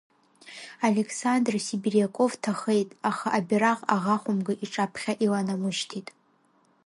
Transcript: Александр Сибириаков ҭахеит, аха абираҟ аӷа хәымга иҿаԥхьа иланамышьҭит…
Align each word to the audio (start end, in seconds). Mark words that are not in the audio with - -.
Александр 0.89 1.53
Сибириаков 1.65 2.31
ҭахеит, 2.41 2.89
аха 3.09 3.27
абираҟ 3.37 3.79
аӷа 3.95 4.15
хәымга 4.21 4.53
иҿаԥхьа 4.65 5.13
иланамышьҭит… 5.25 6.07